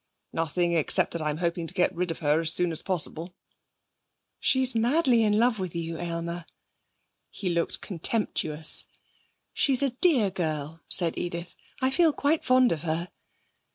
'Nothing, 0.33 0.73
except 0.73 1.11
that 1.13 1.21
I'm 1.21 1.37
hoping 1.37 1.67
to 1.67 1.75
get 1.75 1.93
rid 1.93 2.09
of 2.09 2.17
her 2.25 2.41
as 2.41 2.51
soon 2.51 2.71
as 2.71 2.81
possible.' 2.81 3.35
'She's 4.39 4.73
madly 4.73 5.21
in 5.21 5.37
love 5.37 5.59
with 5.59 5.75
you, 5.75 5.99
Aylmer.' 5.99 6.45
He 7.29 7.49
looked 7.49 7.81
contemptuous. 7.81 8.85
'She's 9.53 9.83
a 9.83 9.91
dear 9.91 10.31
girl,' 10.31 10.81
said 10.89 11.19
Edith. 11.19 11.55
'I 11.83 11.91
feel 11.91 12.13
quite 12.13 12.43
fond 12.43 12.71
of 12.71 12.81
her.' 12.81 13.09